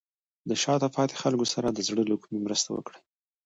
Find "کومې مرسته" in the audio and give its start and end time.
2.21-2.69